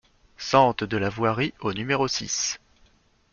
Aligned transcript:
Sente 0.39 0.83
de 0.87 0.97
la 0.97 1.09
Voirie 1.11 1.53
au 1.59 1.73
numéro 1.75 2.07
six 2.07 2.59